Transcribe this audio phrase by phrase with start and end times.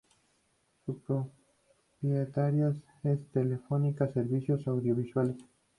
[0.83, 5.37] Su propietaria es Telefónica Servicios Audiovisuales.